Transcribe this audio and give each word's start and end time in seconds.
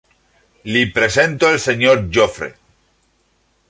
Li 0.75 0.81
presento 0.95 1.51
el 1.53 1.61
Senyor 1.67 2.05
Jofre. 2.19 2.53